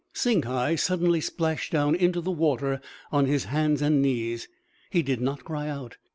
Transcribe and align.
Singhai 0.15 0.77
suddenly 0.79 1.21
splashed 1.21 1.71
down 1.71 1.93
into 1.93 2.21
the 2.21 2.31
water, 2.31 2.81
on 3.11 3.27
his 3.27 3.43
hands 3.43 3.83
and 3.83 4.01
knees. 4.01 4.47
He 4.89 5.03
did 5.03 5.21
not 5.21 5.43
cry 5.43 5.69
out. 5.69 5.97